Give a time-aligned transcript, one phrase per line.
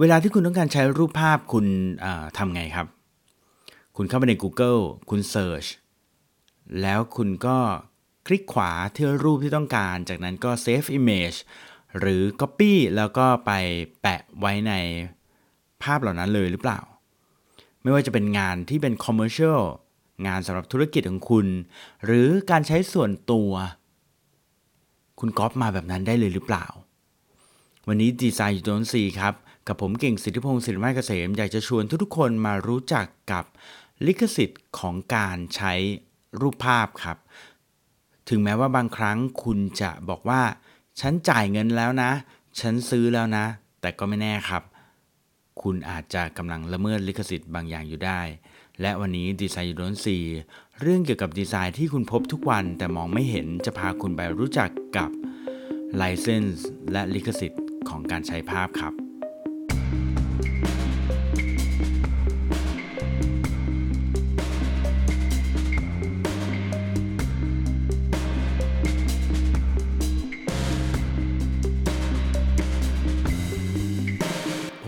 [0.00, 1.66] เวลาที่คุณต้องการใช้รูปภาพคุณ
[2.38, 2.86] ทำไงครับ
[3.96, 4.80] คุณเข้าไปใน Google
[5.10, 5.68] คุณ Search
[6.82, 7.58] แล้วคุณก็
[8.26, 11.38] คลิกขวาที่รูปที่ต้องการ จากนั้นก็ Save Image
[11.98, 13.52] หรือ Copy แล้วก็ไป
[14.00, 14.72] แปะไว้ใน
[15.82, 16.80] ภาพเหล่านั้นเลยหรือเปล่า
[17.82, 19.60] ไม่ว่าจะเป็นงานที่เป็น Commercial
[20.26, 21.46] งานสำหรับธุรกิจของคุณ
[22.04, 23.50] หรือการใช้ส่วนตัว
[25.20, 26.66] คุณก๊อปมาแบบนั้นได้เลยหรือเปล่า
[27.88, 29.34] วันนี้ดีไซน์อยู่ตรงสีครับ
[29.66, 33.44] กับผมเก่งสิทธิพงศ์สิริมาเกษม อยากจะชวนทุกๆคนมารู้จักกับ
[34.06, 35.72] ลิขสิทธิ์ของการใช้
[36.40, 37.18] รูปภาพครับ
[38.28, 40.42] ถึงแม้ว่าบางครั้งคุณจะบอกว่า
[41.00, 42.10] ฉันจ่ายเงินแล้วนะ
[42.60, 43.44] ฉันซื้อแล้วนะ
[43.80, 44.62] แต่ก็ไม่แน่ครับ
[45.62, 48.20] คุณอาจจะกำลังละเมิดลิขสิทธิ์บางอย่างอยู่ได้
[48.80, 50.18] และวันนี้ดีไซน์ยูโดนซี
[50.80, 55.10] เรื่องเกี่ยวกับดีไซน์ที่คุณพบทุกวันแต่มองไม่เห็นจะพาคุณไปรู้จักกับ
[55.96, 58.94] ไลเซนส์และลิขสิทธิ์ ของการใช้ภาพครับ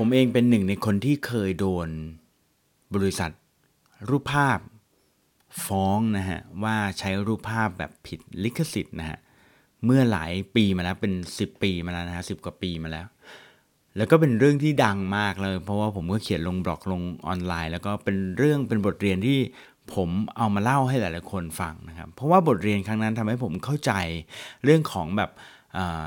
[0.01, 1.89] ผมเองเป็นหนึ่งในคนที่เคยโดน
[2.95, 3.31] บริษัท
[4.09, 4.59] รูปภาพ
[5.67, 9.19] ฟ้องนะฮะว่าใช้รูปภาพแบบผิดลิขสิทธิ์นะฮะ
[9.85, 13.07] เมื่อหลายปีมาแล้วเป็น 10 ปีมาแล้วนะฮะสิกว่าปีมาแล้ว
[13.97, 19.39] แล้วก็เป็นเรื่องที่ดังมากเลย เพราะว่าผมก็เขียนลงบล็อกลงออนไลน์ แล้วก็เป็นเรื่องเป็นบทเรียนที่
[19.95, 23.93] ผมเอามาเล่าให้หลายๆคนฟังนะครับ เพราะว่าบทเรียนครั้งนั้นทำให้ผมเข้าใจ
[24.65, 25.31] เรื่องของแบบ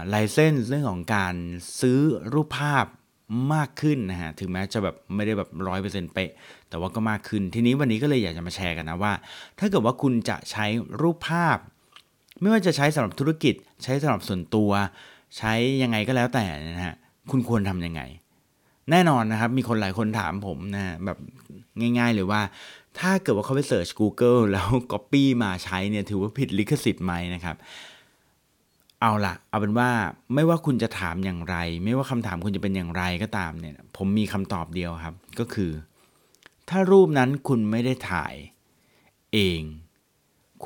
[0.09, 1.35] ไลเซนส์เรื่องของการ
[1.79, 1.99] ซื้อ
[2.33, 2.85] รูปภาพ
[3.53, 6.31] มากขึ้นนะฮะถึงแม้จะแบบไม่ได้แบบร้อยเปอร์เซ็นต์เป๊ะ
[6.69, 9.13] แต่ว่าก็มากขึ้น ทีนี้วันนี้ก็เลยอยากจะมาแชร์กันนะว่า
[9.59, 10.65] ถ้าเกิดว่าคุณจะใช้
[11.01, 11.57] รูปภาพ
[12.41, 14.71] ไม่ว่าจะใช้สำหรับธุรกิจ ใช้สำหรับส่วนตัว
[15.37, 15.53] ใช้
[15.83, 16.95] ยังไงก็แล้วแต่นะฮะ
[17.31, 18.01] คุณควรทำยังไง
[18.91, 21.17] แน่นอนนะครับ มีคนหลายคนถามผมนะแบบ
[21.79, 22.41] ง่าย ๆ เลยว่า
[22.99, 27.55] ถ้าเกิดว่าเขาไปเสิร์ช Google แล้ว Copy มาใช้เนี่ยถือว่าผิดลิขสิทธิ์ไหมนะครับ
[29.01, 29.89] เอาละเอาเป็นว่า
[30.35, 35.71] ไม่ว่าคุณจะถามอย่างไร ไม่ว่าคำถามคุณจะเป็นอย่างไรก็ตามเนี่ย ผมมีคำตอบเดียวครับ ก็คือ
[36.69, 38.33] ถ้ารูปนั้นคุณไม่ได้ถ่าย
[39.33, 39.61] เอง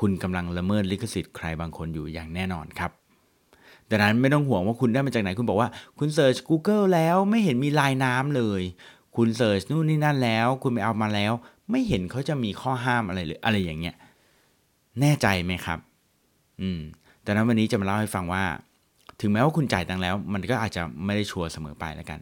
[0.04, 2.90] ุณกำลังละเมิดลิขสิทธิ์ใครบางคนอยู่อย่างแน่นอนครับ
[3.90, 5.68] ดังนั้นไม่ต้องห่วงว่าคุณได้มาจากไหนคุณบอกว่า
[5.98, 8.62] คุณเสิร์ช Google แล้วไม่เห็นมีลายน้ำเลย
[9.16, 11.32] คุณเสิร์ชนู่นนี่นั่นแล้ว คุณไปเอามาแล้ว
[11.70, 13.96] ไม่เห็นเขาจะมีข้อห้ามอะไรเลยอะไรอย่างเงี้ย
[15.00, 15.78] แน่ใจไหมครับ
[16.60, 16.80] อืม
[17.22, 18.44] แต่นั้นวันนี้จะมาเล่าให้ฟังว่า
[19.20, 22.20] ถึงแม้ว่าคุณจ่ายตังแล้ว มันก็อาจจะไม่ได้ชัวร์เสมอไปแล้วกัน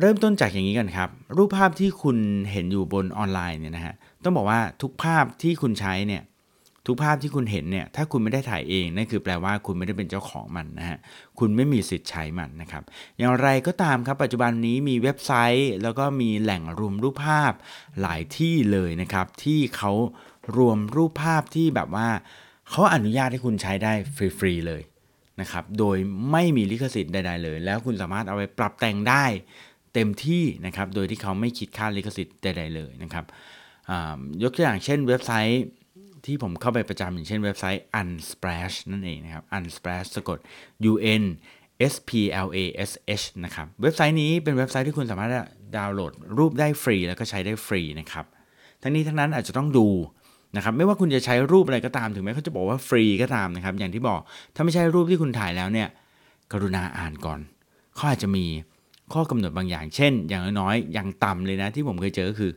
[0.00, 2.16] เริ่มต้นจากอย่างนี้กันครับ รูปภาพที่คุณ
[2.52, 6.22] เห็นอยู่บนออนไลน์เนี่ยนะฮะต้องบอกว่าทุกภาพที่คุณใช้เนี่ย
[6.86, 10.98] ทุกภาพที่คุณเห็นเนี่ยถ้าคุณไม่ได้ถ่ายเองนั่นคือแปลว่าคุณไม่ได้เป็นเจ้าของมันนะฮะ
[11.38, 12.82] คุณไม่มีสิทธิ์ใช้มันนะครับ
[13.18, 17.52] อย่างไรก็ตามครับปัจจุบันนี้มีเว็บไซต์ แล้วก็มีแหล่งรวมรูปภาพ
[18.00, 19.92] หลายที่เลยนะครับ ที่เขา
[20.56, 22.08] รวมรูปภาพที่แบบว่า
[22.70, 24.82] เขาอนุญาตให้คุณใช้ได้ฟรีๆเลย
[25.40, 25.96] นะครับโดย
[26.32, 29.24] ไม่มีลิขสิทธิ์ใด ๆ เลย แล้วคุณสามารถเอาไปปรับแต่งได้
[29.96, 33.24] เต็มที่นะครับโดยที่เขาไม่คิดค่าลิขสิทธิ์ใดๆเลยนะครับ
[34.42, 35.64] ยกตัวอย่างเช่นเว็บไซต์
[36.26, 40.38] ที่ผมเข้าไปประจำอย่างเช่นเว็บไซต์ unsplash นั่นเองนะครับ unsplash สะกด
[40.90, 40.92] u
[41.22, 41.24] n
[41.92, 42.10] s p
[42.46, 42.90] l a s
[43.20, 45.30] h นะครับเว็บไซต์นี้เป็นเว็บไซต์ที่คุณสามารถ
[45.76, 48.24] ดาวน์โหลดรูปได้ฟรี แล้วก็ใช้ได้ฟรีนะครับ
[48.82, 49.88] ทั้งนี้ทั้งนั้นอาจจะต้องดู
[50.56, 54.20] นะครับไม่ว่าคุณจะใช้รูปอะไรก็ตามถึงแม้เขาจะบอกว่าฟรีก็ตามนะครับอย่างที่บอก
[54.54, 55.88] ถ้าไม่ใช่รูปที่คุณถ่ายแล้วเนี่ย
[56.52, 57.40] กรุณาอ่านก่อน
[57.94, 58.46] เขาอาจจะมี
[59.12, 62.52] ข้อกำหนดบางอย่าง เช่น อย่างน้อยๆอย่างต่ำเลยนะ ที่ผมเคยเจอก็คือ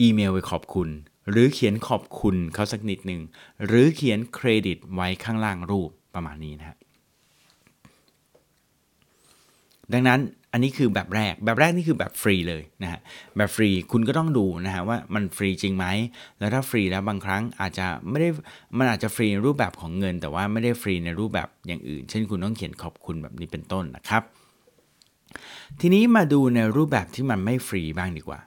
[0.00, 0.88] อีเมลไปขอบคุณ
[1.30, 3.20] หรือเขียนขอบคุณเขาสักนิดหนึ่ง
[3.66, 6.76] หรือเขียนเครดิตไว้ข้างล่างรูปประมาณนี้นะฮะ
[9.92, 10.20] ดังนั้น
[10.52, 13.00] อันนี้คือแบบแรกแบบแรกนี่คือแบบฟรีเลยนะฮะ
[13.36, 15.86] แบบฟรีคุณก็ต้องดูนะฮะว่ามันฟรีจริงไหม
[16.38, 18.28] แล้วถ้าฟรีแล้วบางครั้งอาจจะไม่ได้
[18.78, 24.22] มันอาจจะฟรีในรูปแบบของเงิน แต่ว่าไม่ได้ฟรีในรูปแบบอย่างอื่น เช่นคุณต้องเขียนขอบคุณแบบนี้เป็นต้นนะครับ
[25.80, 28.40] ทีนี้มาดูในรูปแบบที่มันไม่ฟรีบ้างดีกว่า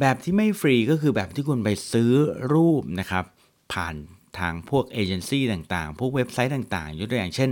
[0.00, 2.10] แบบที่ไม่ฟรีก็คือแบบที่คุณไปซื้อ
[2.52, 3.24] รูปนะครับ
[3.72, 3.94] ผ่าน
[4.38, 7.50] ทางพวกเอเจนซี่ต่างๆ พวกเว็บไซต์ต่างๆ ยกตัวอย่างเช่น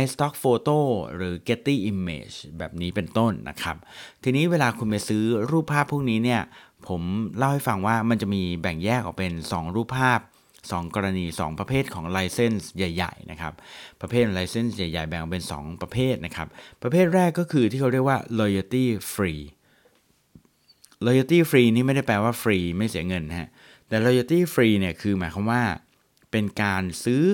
[0.00, 0.78] iStock Photo
[1.16, 3.76] หรือ Getty Image แบบนี้เป็นต้นนะครับ
[4.24, 6.42] ทีนี้เวลาคุณไปซื้อรูปภาพพวกนี้เนี่ย
[6.88, 7.02] ผม
[7.36, 10.20] เล่าให้ฟังว่ามันจะมีแบ่งแยกออกเป็น 2 รูปภาพ
[10.76, 13.52] 2 กรณี 2 ประเภทของ license ใหญ่ๆนะครับ
[14.00, 16.48] ประเภท license ใหญ่ๆ แบ่งเป็น 2 ประเภทนะครับ
[16.82, 18.84] ประเภทแรกก็คือที่เขาเรียกว่า loyalty
[19.14, 19.42] free
[21.06, 23.50] loyalty free นี่ไม่ได้แปลว่าฟรีไม่เสียเงินฮะ
[23.88, 25.62] แต่ loyalty free เนี่ยคือหมายความว่า
[26.30, 27.24] เป็นการซื้อ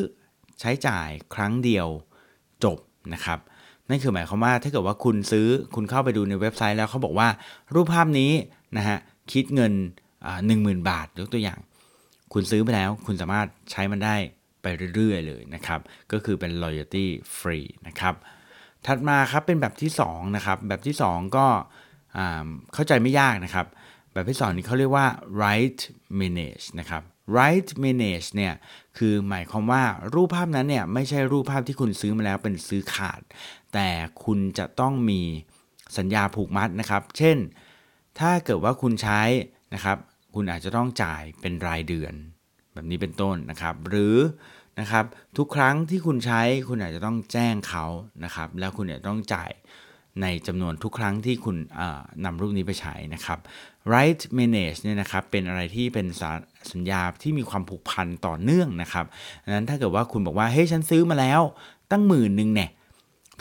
[0.61, 1.89] ใช้จ่ายครั้งเดียว
[2.65, 2.79] จบ
[3.15, 3.39] นะครับ
[3.89, 7.29] นั่นคือหมายความว่าถ้าเกิดว่าคุณซื้อคุณเข้าไปดูในเว็บไซต์แล้วเขาบอกว่า
[7.75, 8.33] รูปภาพนี้
[8.77, 8.99] นะฮะ
[9.33, 9.73] คิดเงิน
[10.47, 11.61] หนึ่งหมื่นบาทยกตัวอย่าง
[12.35, 14.17] คุณซื้อไปแล้ว คุณสามารถใช้มันได้
[14.63, 15.81] ไปเรื่อยๆเลยนะครับ
[16.13, 17.07] ก็คือเป็น loyalty
[17.39, 18.15] free นะครับ
[18.87, 21.47] ถัดมาครับเป็นแบบที่2นะครับ แบบที่ 2 ก็
[22.75, 23.67] เข้าใจไม่ยากนะครับ
[24.13, 25.07] แบบที่ 2 นี้เขาเรียกว่า
[25.43, 25.81] right
[26.21, 27.03] manage นะครับ
[27.39, 28.55] right manage เนี่ย
[28.99, 29.83] คือหมายความว่า
[30.15, 33.21] รูปภาพนั้นเนี่ยไม่ใช่รูปภาพที่คุณซื้อมาแล้วเป็นซื้อขาด
[33.73, 33.89] แต่
[34.25, 35.21] คุณจะต้องมี
[35.99, 37.37] สัญญาผูกมัดนะครับ เช่น
[38.19, 39.21] ถ้าเกิดว่าคุณใช้
[39.75, 39.99] นะครับ
[40.35, 42.15] คุณอาจจะต้องจ่ายเป็นรายเดือน
[42.75, 44.17] แบบนี้เป็นต้นนะครับ หรือ
[44.81, 45.05] นะครับ
[45.37, 47.87] ทุกครั้งที่คุณใช้คุณอาจจะต้องแจ้งเขา
[48.25, 49.51] นะครับ แล้วคุณจะต้องจ่าย
[50.23, 51.57] ในจำนวนทุกครั้งที่คุณ
[52.25, 53.39] นำรูปนี้ไปใช้นะครับ
[53.95, 56.07] right manage เนี่ยนะครับเป็นอะไรที่เป็น
[56.73, 59.07] สัญญาที่มีความผูกพันต่อเนื่องนะครับ
[59.45, 61.41] ดังนั้นถ้าเกิดว่าคุณบอกว่าเฮ้ยฉันซื้อมาแล้ว
[61.91, 62.71] ตั้งหมื่นหนึ่งเนี่ย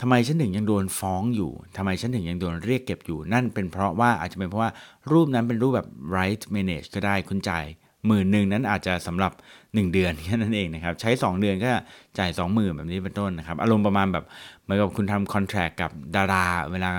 [0.00, 4.70] ทำไมฉันถึงยังโดนฟ้องอยู่ทำไมฉันถึงยังโดนเรียกเก็บอยู่ นั่นเป็นเพราะว่าอาจจะเป็นเพราะว่า
[5.10, 7.64] รูปนั้นเป็นรูปแบบ right manage ก็ได้คุณจ่าย
[8.06, 9.32] หมื่นหนึ่งนั้นอาจจะสำหรับ
[9.62, 11.72] 1 เดือนแค่นั้นเองนะครับใช้ 2 เดือนก็
[12.18, 14.24] จ่าย 2 0,000 แบบนี้เป็นต้นนะครับอารมณ์ประมาณแบบ
[14.62, 16.90] เหมือนกับคุณทำคอนแทรคกับดาราเวลา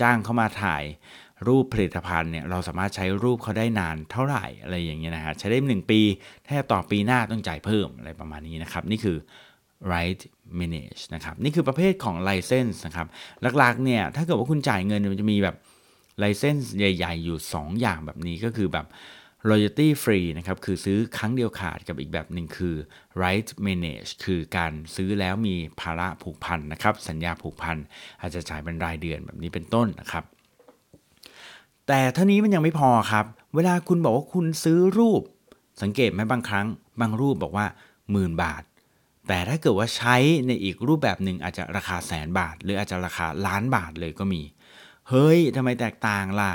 [0.00, 0.84] จ้างเข้ามาถ่าย
[1.48, 6.00] รูปผลิตภัณฑ์เนี่ยเราสามารถใช้รูปเขาได้นานเท่าไหร่อะไรอย่างเงี้ยนะฮะใช้ได้ 1 ปี
[6.46, 9.16] ถ้าต่อปีหน้าต้องจ่ายเพิ่มอะไรประมาณนี้นะครับนี่คือ
[9.92, 10.20] right
[10.60, 13.06] manage นะครับนี่คือประเภทของ license นะครับ
[13.58, 15.56] หลักๆเนี่ยถ้าเกิดว่าคุณจ่ายเงินมันจะมีแบบ
[16.22, 18.86] license ใหญ่ ๆ อยู่ 2 อย่างแบบนี้ก็คือแบบ
[19.50, 22.74] royalty free นะครับคือซื้อครั้งเดียวขาดกับอีกแบบหนึ่งคือ
[23.22, 27.76] right manage คือการซื้อแล้วมีภาระผูกพันนะครับสัญญาผูกพัน
[28.20, 30.24] อาจจะจ่ายเป็นรายเดือนแบบนี้เป็นต้นนะครับ
[31.86, 33.24] แต่เท่านี้มันยังไม่พอครับ
[33.54, 35.22] เวลาคุณบอกว่าคุณซื้อรูป
[35.82, 36.66] สังเกตไหมบางครั้ง
[37.00, 37.66] บางรูปบอกว่า
[38.12, 38.62] หมื่นบาท
[39.28, 44.42] แต่ถ้าเกิดว่าใช้ในอีกรูปแบบหนึ่งอาจจะราคาแสนบาท หรืออาจจะราคาล้านบาทเลยก็มี
[45.08, 46.52] เฮ้ยทำไมแตกต่างล่ะ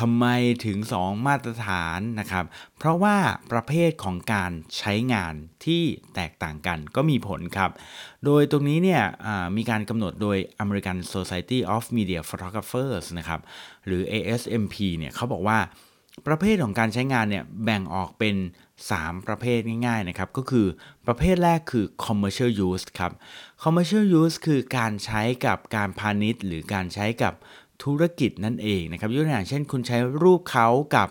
[0.00, 0.26] ทำไม
[0.66, 2.44] ถึง 2 มาตรฐานนะครับ
[2.78, 3.16] เพราะว่า
[3.52, 5.34] ประเภทของการใช้งาน
[5.64, 5.82] ที่
[6.14, 7.70] แตกต่างกันก็มีผลครับ
[8.24, 9.02] โดยตรงนี้เนี่ย
[9.56, 13.40] มีการกำหนดโดย American Society of Media Photographers นะครับ
[13.86, 15.58] หรือ ASMP เนี่ยเขาบอกว่า
[16.26, 18.36] ประเภทของการใช้งานเนี่ยแบ่งออกเป็น
[18.80, 20.66] 3 ประเภทง่ายๆนะครับ ก็คือ
[21.06, 23.12] ประเภทแรกคือ commercial use ครับ
[23.62, 27.34] commercial use คือการใช้กับการพาณิชย์ หรือการใช้กับ
[27.82, 31.08] ธุรกิจนั่นเองนะครับยกตัวอย่างเช่น คุณใช้รูปเขากับ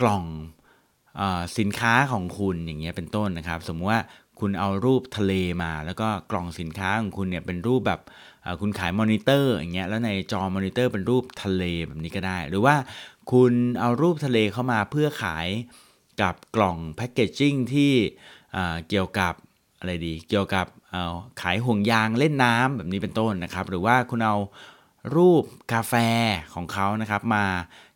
[0.00, 1.22] กล่อง
[1.58, 4.02] สินค้าของคุณอย่างเงี้ยเป็นต้นนะครับ สมมติว่า
[4.40, 5.32] คุณเอารูปทะเล
[5.62, 8.00] มา แล้วก็กล่องสินค้าของคุณเนี่ยเป็นรูปแบบ
[8.60, 12.74] คุณขายมอนิเตอร์อย่างเงี้ยแล้วในจอมอนิเตอร์เป็นรูปทะเลแบบนี้ก็ได้ หรือว่า
[13.32, 15.48] คุณเอารูปทะเลเข้ามาเพื่อขาย
[16.20, 17.92] กับกล่อง packaging ที่
[18.88, 19.34] เกี่ยวกับ
[19.78, 20.66] อะไรดี เกี่ยวกับ
[21.40, 24.36] ขายห่วงยางเล่นน้ำแบบนี้เป็นต้นนะครับ หรือว่าคุณเอา
[25.14, 25.94] รูปกาแฟ
[26.54, 27.46] ของเขานะครับ มา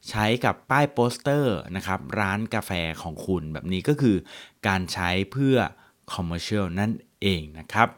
[0.09, 2.71] ใช้กับป้ายโปสเตอร์นะครับ ร้านกาแฟ
[3.03, 4.17] ของคุณแบบนี้ก็คือ
[4.67, 5.57] การใช้เพื่อ
[6.13, 6.93] commercial นั่น
[7.23, 7.89] เองนะครับ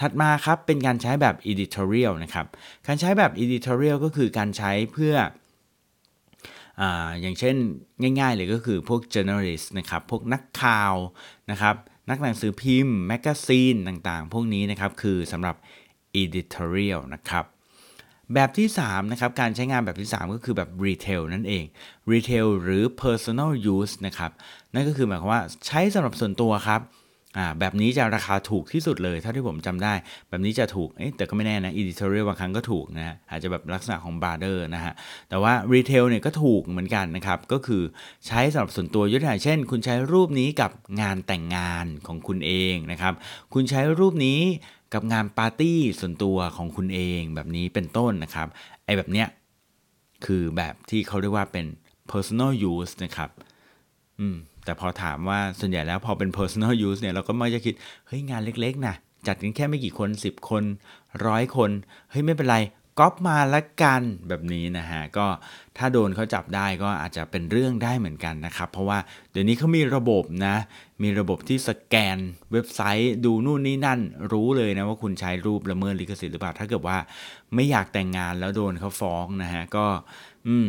[0.00, 2.46] ถัดมาครับเป็นการใช้แบบ editorial นะครับ
[2.86, 5.14] การใช้แบบ editorial ก็คือการใช้เพื่อ
[6.80, 6.82] อ
[7.20, 7.56] อย่างเช่น
[8.02, 10.94] ง่าย ๆ เลยก็คือพวก journalist นะครับพวกนักข่าว
[11.50, 11.74] นะครับ
[12.10, 15.56] นักหนังสือพิมพ์ แมกกาซีนต่างๆ พวกนี้นะครับคือสำหรับ
[16.22, 17.44] editorial นะครับ
[18.34, 21.64] แบบที่3นะครับการใช้งานแบบที่ 3 ก็คือแบบ retail นั่นเอง
[22.12, 24.30] retail หรือ personal use นะครับ
[24.74, 26.80] นั่นก็คือหมายความว่าใช้สำหรับส่วนตัวครับ
[27.38, 29.94] อ่าแบบนี้จะราคาถูกที่สุดเลยเท่าที่ผมจำได้
[30.28, 34.94] แบบนี้จะถูกเอ๊ะแต่ก็ไม่แน่นะ editorial บางครั้งก็ถูกนะฮะอาจจะแบบลักษณะของ barter นะฮะ
[35.28, 37.82] แต่ว่า retail เนี่ยก็ถูกเหมือนกันนะครับ ก็คือ
[38.26, 43.14] ใช้สำหรับส่วนตัวยกตัวอย่างเช่น คุณใช้รูปนี้กับงานแต่งงานของคุณเองนะครับ
[43.54, 44.40] คุณใช้รูปนี้
[44.94, 48.48] กับงานปาร์ตี้ส่วนตัวของคุณเองแบบนี้เป็นต้นนะครับ
[48.84, 49.28] ไอ้แบบเนี้ย
[50.26, 51.66] คือแบบที่เขาเรียกว่าเป็น
[52.10, 53.30] personal use นะครับ
[54.20, 57.74] อืม แต่พอถามว่าส่วนใหญ่แล้วพอเป็น personal use เนี่ยเราก็ไม่จะคิด
[58.06, 58.94] เฮ้ย งานเล็กๆนะ
[59.26, 60.64] จัดกันแค่ไม่กี่คน 10 คน
[61.26, 61.70] ร้อยคน
[62.10, 62.58] เฮ้ย ไม่เป็นไร
[63.00, 65.26] ก๊อปมาละกันแบบนี้นะฮะ ก็
[65.76, 68.98] ถ้าโดนเขาจับได้ก็อาจจะเป็นเรื่องได้เหมือนกันนะครับ เพราะว่า
[69.32, 70.56] เดี๋ยวนี้เขามีระบบนะ
[71.02, 72.18] มีระบบที่สแกน
[72.52, 74.00] เว็บไซต์ดูนู่นนี่นั่น
[74.32, 76.98] รู้เลยนะว่าคุณใช้รูปละเมิดลิขสิทธิ์หรือเปล่า ถ้าเกิดว่า
[77.54, 79.86] ไม่อยากแต่งงานแล้วโดนเขาฟ้องนะฮะ ก็
[80.48, 80.68] อืม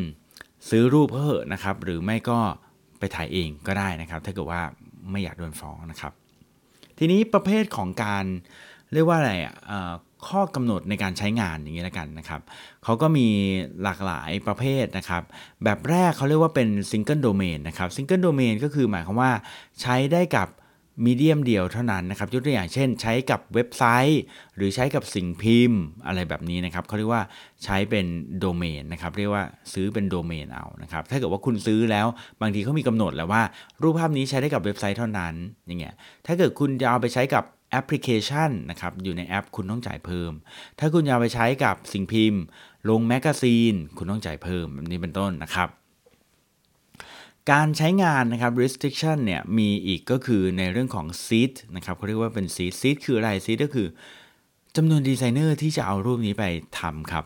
[0.69, 2.39] ซื้อรูปเขาเหอะนะครับ หรือไม่ก็
[2.99, 4.61] ไปถ่ายเองก็ได้นะครับ ถ้าเกิดว่า
[5.11, 6.13] ไม่อยากโดนฟ้องนะครับ
[6.97, 8.25] ทีนี้ประเภทของการ
[8.93, 9.55] เรียกว่าอะไรอะ
[10.27, 12.41] ข้อกำหนดในการใช้งานอย่างนี้แล้วกันนะครับ
[12.83, 13.27] เขาก็มี
[13.83, 15.23] หลากหลายประเภทนะครับ
[15.63, 19.31] แบบแรกเขาเรียกว่าเป็น single domain นะครับ single domain ก็คือหมายความว่า
[19.81, 20.47] ใช้ได้กับ
[21.05, 24.21] medium เดียวเท่านั้นนะครับยกตัวอย่างเช่น ใช้กับเว็บไซต์
[24.55, 27.23] หรือใช้กับสิ่งพิมพ์อะไรแบบนี้นะครับเขาเรียกว่า
[27.63, 28.05] ใช้เป็น
[28.39, 32.07] โดเมนนะครับเรียกว่าซื้อเป็นโดเมนเอานะครับถ้าเกิดว่าคุณซื้อแล้ว
[32.41, 33.43] บางทีเขามีกำหนดแล้วว่า
[33.81, 35.33] รูปภาพนี้ใช้ได้กับเว็บไซต์เท่านั้น
[35.67, 35.93] อย่างเงี้ย
[36.25, 40.31] ถ้าเกิดคุณจะเอาไปใช้กับแอปพลิเคชันนะครับอยู่ในแอปคุณต้องจ่ายเพิ่ม
[40.79, 42.41] ถ้าคุณจะเอาไปใช้กับสิ่งพิมพ์
[42.89, 45.69] ลง magazine คุณต้องจ่ายเพิ่มแบบนี้เป็นต้นนะครับ
[47.51, 53.87] การใช้งานนะครับ restriction เนี่ยมีอีกก็คือในเรื่องของ seed นะครับเขาเรียกว่าเป็น seed seed คืออะไร seed ก็คือ
[54.75, 56.43] จำนวนดีไซเนอร์ที่จะเอารูปนี้ไป
[56.79, 57.25] ทำครับ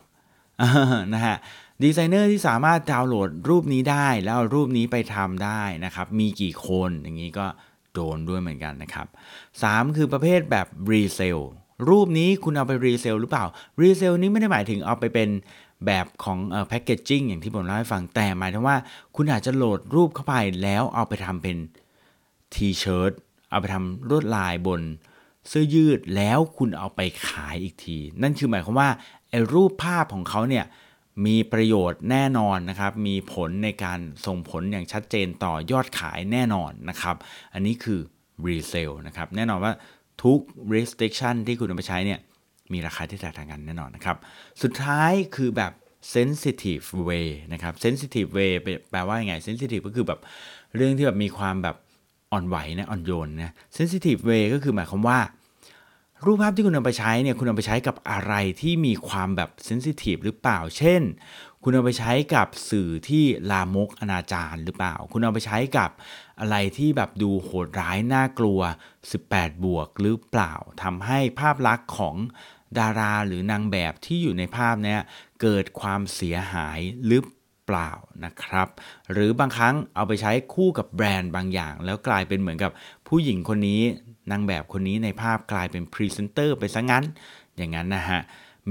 [1.14, 1.36] นะฮะ
[1.84, 7.46] ดีไซเนอร์ที่สามารถดาวน์โหลดรูปนี้ได้ แล้วเอารูปนี้ไปทำได้นะครับ มีกี่คนอย่างนี้ก็
[7.94, 9.08] โดนด้วยเหมือนกันนะครับ
[9.52, 11.40] 3 คือประเภทแบบ resale
[11.90, 13.46] รูปนี้คุณเอาไป resale หรือเปล่า
[13.82, 15.30] resale นี้ไม่ได้หมายถึงเอาไปเป็น
[15.86, 18.78] แบบของ packaging อย่างที่ผมเล่าให้ฟังแต่หมายถึงว่า
[19.16, 21.58] คุณอาจจะโหลดรูปเข้าไปแล้วเอาไปทำเป็น
[22.54, 23.14] T-shirt
[23.50, 24.82] เอาไปทำลวดลายบน
[25.48, 28.90] เสื้อยืดแล้วคุณเอาไปขายอีกที นั่นคือหมายความว่า
[29.30, 30.66] ไอ้รูปภาพของเขาเนี่ย
[31.26, 37.16] มีประโยชน์แน่นอนนะครับ มีผลในการส่งผลอย่างชัดเจนต่อยอดขายแน่นอนนะครับ
[37.54, 38.00] อันนี้คือ
[38.48, 39.74] resale นะครับ แน่นอนว่า
[40.24, 40.40] ทุก
[40.74, 42.20] restriction ที่คุณเอาไปใช้เนี่ย
[42.74, 44.18] มีราคาที่แตกต่างกันแน่นอนนะครับ
[44.62, 45.72] สุดท้ายคือแบบ
[46.16, 48.52] sensitive way นะครับ sensitive way
[48.92, 50.20] แปลว่ายังไง sensitive ก็คือแบบ
[50.76, 51.76] เรื่องที่แบบมีความแบบ
[52.32, 55.20] อ่อนไหวนะอ่อนโยนนะ sensitive way ก็คือหมายความว่า
[56.26, 61.02] รูปภาพที่คุณเอาไปใช้เนี่ยคุณเอาไปใช้กับอะไรที่มีความแบบเซนซิทีฟหรือเปล่า เช่น
[61.64, 65.92] คุณเอาไปใช้กับสื่อที่ลามกอนาจารหรือเปล่า คุณเอาไปใช้กับ
[66.40, 68.60] อะไรที่แบบดูโหดร้ายน่ากลัว
[69.12, 72.16] 18 บวกหรือเปล่าทำให้ภาพลักษณ์ของ
[72.80, 75.00] ดาราหรือนางแบบที่อยู่ในภาพเนี้ย
[75.42, 77.24] เกิดความเสียหายหรือ
[77.66, 77.92] เปล่า
[78.26, 78.68] นะครับ
[79.12, 82.72] หรือบางครั้งเอาไปใช้คู่กับแบรนด์บางอย่าง แล้วกลายเป็นเหมือนกับ
[83.08, 83.82] ผู้หญิงคนนี้
[84.32, 87.04] นางแบบคนนี้ในภาพกลายเป็นพรีเซนเตอร์ไปซะงั้น
[87.58, 88.22] อย่างนั้นนะฮะ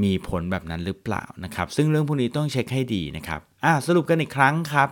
[0.02, 4.88] มีผลแบบนั้นหรือเปล่านะครับ ซึ่งเรื่องพวกนี้ต้องเช็คให้ดีนะครับอะสรุปกันอีกครั้งครับ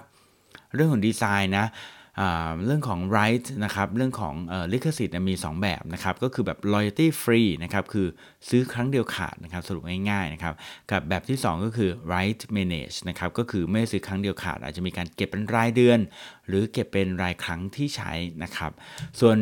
[0.74, 1.66] เรื่องของดีไซน์นะ
[2.64, 4.34] เรื่องของ right นะครับเรื่องของ
[4.72, 8.06] ลิขสิทธิ์มี 2 แบบนะครับก็คือแบบ royalty free นะครับคือ
[8.48, 10.54] ซื้อครั้งเดียวขาดนะครับสรุปง่ายๆนะครับ
[10.90, 15.98] กับแบบที่ 2 ก็คือ right manage นะครับก็คือไม่ซื้อครั้งเดียวขาด อาจจะมีการเก็บเป็นรายเดือน
[16.48, 18.72] หรือเก็บเป็นรายครั้งที่ใช้นะครับ
[19.20, 19.37] ส่วน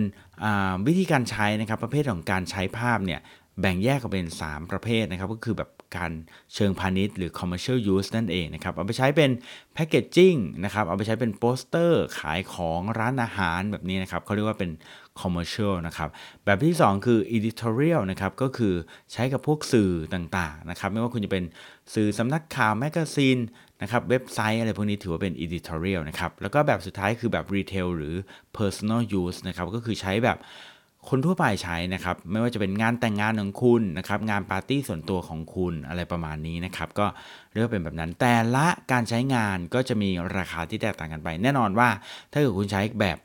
[0.86, 3.20] วิธีการใช้นะครับประเภทของการใช้ภาพเนี่ย
[3.60, 6.10] แบ่งแยกออกเป็น 3 ประเภทนะครับก็คือแบบ การ
[6.54, 9.30] เชิงพาณิชย์หรือ commercial use นั่นเองนะครับ เอาไปใช้เป็น
[9.76, 14.70] packaging นะครับ เอาไปใช้เป็นโปสเตอร์ขายของร้านอาหารแบบนี้นะครับเขาเรียกว่าเป็น
[15.20, 16.08] commercial นะครับ
[16.44, 18.74] แบบที่ 2 คือ editorial นะครับ ก็คือ
[19.12, 21.44] ใช้กับพวกสื่อต่างๆนะครับ ไม่ว่าคุณจะเป็น
[21.94, 23.38] สื่อสำนักข่าวแมกกาซีน
[23.82, 28.14] นะครับ เว็บไซต์อะไรพวกนี้ถือว่าเป็น editorial นะครับ แล้วก็แบบสุดท้ายคือแบบ retail หรือ
[28.56, 30.38] personal use นะครับ ก็คือใช้แบบ
[31.10, 37.06] คนทั่วไปใช้นะครับ ไม่ว่าจะเป็นงานแต่งงานของคุณนะครับ งานปาร์ตี้ส่วนตัวของคุณอะไรประมาณนี้นะครับ ก็
[37.52, 41.88] เรียกเป็นแบบนั้น แต่ละการใช้งานก็จะมีราคาที่แตกต่างกันไป แน่นอนว่า
[42.32, 43.18] ถ้าเกิดคุณใช้แบบ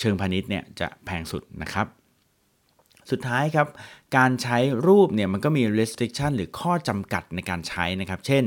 [0.00, 1.86] เชิงพาณิชย์เนี่ยจะแพงสุดนะครับ
[3.10, 3.66] สุดท้ายครับ
[4.16, 8.44] การใช้รูปเนี่ยมันก็มี restriction หรือข้อจำกัดในการใช้นะครับ เช่น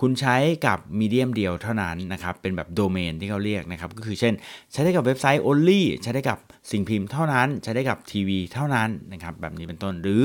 [0.00, 4.34] คุณใช้กับมีเดียมเดียวเท่านั้นนะครับ เป็นแบบโดเมนที่เขาเรียกนะครับ ก็คือเช่น
[4.72, 6.38] ใช้ได้กับเว็บไซต์ only ใช้ได้กับ
[6.70, 10.22] สิ่งพิมพ์เท่านั้น ใช้ได้กับทีวีเท่านั้นนะครับ แบบนี้เป็นต้น หรือ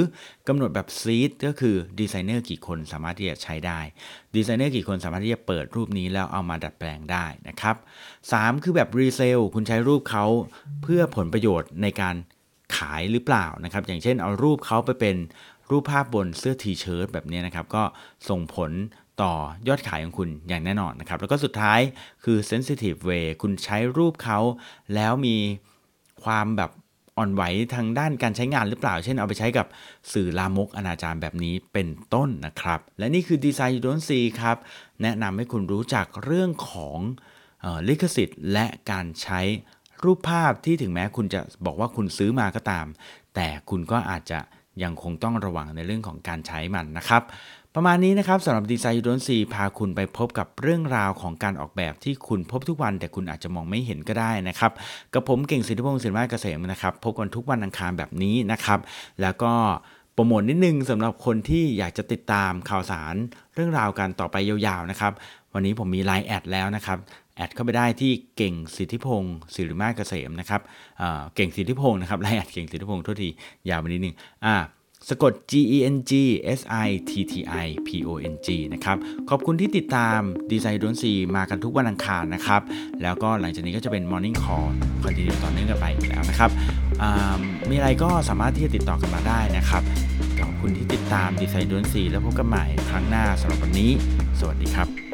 [0.47, 3.79] กำหนดแบบซีดก็คือดีไซเนอร์กี่คนสามารถที่จะใช้ได้
[4.35, 7.75] ดีไซเนอร์กี่คนสามารถที่จะเปิดรูปนี้แล้วเอามาดัดแปลงได้นะครับ
[8.19, 10.25] 3 คือแบบ resale คุณใช้รูปเขา
[10.83, 12.15] เพื่อผลประโยชน์ในการ
[12.77, 15.15] ขายหรือเปล่านะครับอย่างเช่นเอารูปเขาไปเป็น
[15.69, 17.83] รูปภาพบนเสื้อ T-shirt แบบนี้นะครับก็
[18.29, 18.71] ส่งผล
[19.21, 19.33] ต่อ
[19.67, 21.79] ยอดขายของคุณอย่างแน่นอนนะครับ แล้วก็สุดท้าย
[22.23, 24.39] คือ sensitive way คุณใช้รูปเขา
[24.95, 25.37] แล้วมี
[26.23, 26.71] ความแบบ
[27.17, 27.43] อ่อนไหว
[27.75, 29.67] ทางด้านการใช้งานหรือเปล่า เช่นเอาไปใช้กับ
[30.13, 34.57] สื่อลามกอนาจารแบบนี้เป็นต้นนะครับ และนี่คือดีไซน์ยูโดนซีครับ
[35.01, 36.99] แนะนำให้คุณรู้จักเรื่องของ
[37.87, 39.41] ลิขสิทธิ์และการใช้
[40.05, 42.85] รูปภาพที่ถึงแม้คุณจะบอกว่าคุณซื้อมาก็ตาม
[43.35, 44.39] แต่คุณก็อาจจะ
[44.83, 47.23] ยังคงต้องระวังในเรื่องของการใช้มันนะครับ
[47.75, 54.71] ประมาณนี้นะครับสำหรับดีไซน์ยูโดนซีพาคุณไปพบกับเรื่องราวของการออกแบบที่คุณพบทุกวัน แต่คุณอาจจะมองไม่เห็นก็ได้นะครับ
[55.13, 58.79] กับผมเก่งสิทธิพงศ์สิริมาเกษมนะครับพบกันทุกวันอังคารแบบนี้นะครับ
[59.21, 59.53] แล้วก็
[60.13, 63.15] โปรโมทนิดนึงสำหรับคนที่อยากจะติดตามข่าวสาร
[63.55, 65.13] เรื่องราวกันต่อไปยาวๆนะครับ
[65.53, 66.97] วันนี้ผมมีไลน์แอดแล้วนะครับ
[67.35, 70.61] แอดเข้าไปได้ที่เก่งสิทธิพงศ์สิริมาเกษมนะครับ
[71.35, 73.29] เก่งสิทธิพงศ์นะครับไลน์แอดเก่งสิทธิพงศ์ทุกที
[73.69, 74.55] ยาวไปนิดนึงอ่า
[75.09, 76.11] สะกด G E N G
[76.59, 77.33] S I T T
[77.63, 78.97] I P O N G นะครับ
[79.29, 80.19] ขอบคุณที่ติดตาม
[80.51, 82.61] ดีไซน์ดนซีมากันทุกวันอังคารนะครับ
[83.03, 84.69] แล้วก็หลังจากนี้ก็จะเป็น Morning Call
[85.03, 86.51] คอนติเนียต่อเนื่องกันไปอีกแล้วนะครับ
[87.69, 89.83] มีอะไรก็สามารถที่จะติดต่อกันมาได้นะครับ
[90.39, 93.91] ขอบคุณที่ติดตามดีไซน์ดนซีแล้วพบกันใหม่ครั้งหน้าสำหรับวันนี้
[94.39, 95.10] สวัสดีครับ